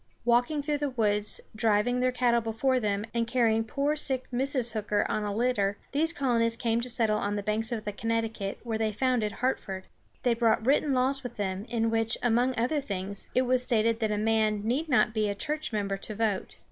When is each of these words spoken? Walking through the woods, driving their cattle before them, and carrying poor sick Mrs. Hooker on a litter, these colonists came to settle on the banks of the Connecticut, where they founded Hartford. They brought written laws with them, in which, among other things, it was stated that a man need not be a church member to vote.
Walking 0.25 0.63
through 0.63 0.79
the 0.79 0.89
woods, 0.89 1.41
driving 1.55 1.99
their 1.99 2.11
cattle 2.11 2.41
before 2.41 2.79
them, 2.79 3.05
and 3.13 3.27
carrying 3.27 3.63
poor 3.63 3.95
sick 3.95 4.23
Mrs. 4.33 4.71
Hooker 4.73 5.05
on 5.07 5.23
a 5.23 5.31
litter, 5.31 5.77
these 5.91 6.11
colonists 6.11 6.59
came 6.59 6.81
to 6.81 6.89
settle 6.89 7.19
on 7.19 7.35
the 7.35 7.43
banks 7.43 7.71
of 7.71 7.83
the 7.85 7.91
Connecticut, 7.91 8.57
where 8.63 8.79
they 8.79 8.91
founded 8.91 9.31
Hartford. 9.33 9.83
They 10.23 10.33
brought 10.33 10.65
written 10.65 10.95
laws 10.95 11.21
with 11.21 11.35
them, 11.37 11.65
in 11.69 11.91
which, 11.91 12.17
among 12.23 12.55
other 12.57 12.81
things, 12.81 13.27
it 13.35 13.43
was 13.43 13.61
stated 13.61 13.99
that 13.99 14.09
a 14.09 14.17
man 14.17 14.63
need 14.63 14.89
not 14.89 15.13
be 15.13 15.29
a 15.29 15.35
church 15.35 15.71
member 15.71 15.97
to 15.97 16.15
vote. 16.15 16.57